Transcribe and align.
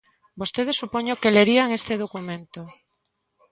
Vostedes 0.39 0.79
supoño 0.81 1.19
que 1.21 1.33
lerían 1.37 1.69
este 1.79 1.93
documento. 2.03 2.61